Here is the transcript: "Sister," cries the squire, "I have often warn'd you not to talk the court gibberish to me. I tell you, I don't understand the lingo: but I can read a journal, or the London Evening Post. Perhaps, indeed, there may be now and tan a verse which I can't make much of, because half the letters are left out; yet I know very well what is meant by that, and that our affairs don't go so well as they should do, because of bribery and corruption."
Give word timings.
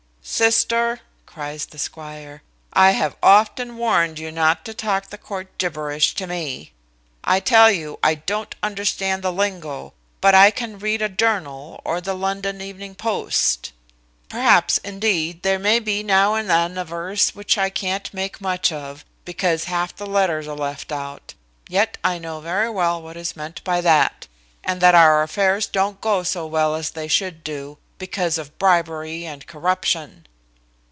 "Sister," 0.23 1.01
cries 1.25 1.65
the 1.65 1.79
squire, 1.79 2.43
"I 2.73 2.91
have 2.91 3.17
often 3.23 3.75
warn'd 3.75 4.19
you 4.19 4.31
not 4.31 4.63
to 4.65 4.73
talk 4.73 5.09
the 5.09 5.17
court 5.17 5.57
gibberish 5.57 6.13
to 6.13 6.27
me. 6.27 6.73
I 7.23 7.39
tell 7.39 7.71
you, 7.71 7.97
I 8.03 8.15
don't 8.15 8.53
understand 8.61 9.23
the 9.23 9.31
lingo: 9.33 9.93
but 10.21 10.35
I 10.35 10.51
can 10.51 10.77
read 10.77 11.01
a 11.01 11.09
journal, 11.09 11.81
or 11.83 11.99
the 11.99 12.13
London 12.13 12.61
Evening 12.61 12.93
Post. 12.93 13.71
Perhaps, 14.29 14.77
indeed, 14.83 15.41
there 15.41 15.59
may 15.59 15.79
be 15.79 16.03
now 16.03 16.35
and 16.35 16.47
tan 16.49 16.77
a 16.77 16.85
verse 16.85 17.33
which 17.33 17.57
I 17.57 17.71
can't 17.71 18.13
make 18.13 18.39
much 18.39 18.71
of, 18.71 19.03
because 19.25 19.63
half 19.65 19.95
the 19.95 20.07
letters 20.07 20.47
are 20.47 20.55
left 20.55 20.91
out; 20.91 21.33
yet 21.67 21.97
I 22.03 22.19
know 22.19 22.39
very 22.41 22.69
well 22.69 23.01
what 23.01 23.17
is 23.17 23.35
meant 23.35 23.63
by 23.63 23.81
that, 23.81 24.27
and 24.63 24.79
that 24.81 24.95
our 24.95 25.23
affairs 25.23 25.65
don't 25.65 25.99
go 25.99 26.21
so 26.21 26.45
well 26.45 26.75
as 26.75 26.91
they 26.91 27.07
should 27.07 27.43
do, 27.43 27.79
because 27.97 28.39
of 28.39 28.57
bribery 28.57 29.27
and 29.27 29.45
corruption." 29.45 30.25